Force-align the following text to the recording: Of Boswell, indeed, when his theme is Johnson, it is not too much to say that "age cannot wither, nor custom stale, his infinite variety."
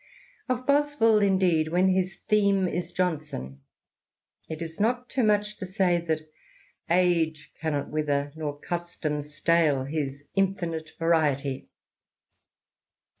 Of 0.49 0.65
Boswell, 0.65 1.19
indeed, 1.19 1.67
when 1.67 1.89
his 1.89 2.15
theme 2.27 2.67
is 2.67 2.91
Johnson, 2.91 3.61
it 4.49 4.59
is 4.59 4.79
not 4.79 5.11
too 5.11 5.21
much 5.21 5.57
to 5.57 5.65
say 5.67 5.99
that 6.01 6.27
"age 6.89 7.53
cannot 7.61 7.91
wither, 7.91 8.31
nor 8.35 8.59
custom 8.59 9.21
stale, 9.21 9.83
his 9.83 10.27
infinite 10.33 10.89
variety." 10.97 11.69